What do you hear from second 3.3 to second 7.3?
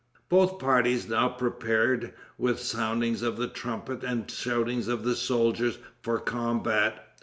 the trumpet and shoutings of the soldiers, for combat.